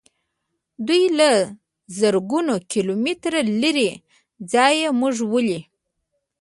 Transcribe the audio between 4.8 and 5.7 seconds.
موږ ولي.